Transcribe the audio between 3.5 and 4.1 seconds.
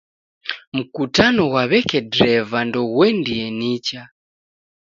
nicha.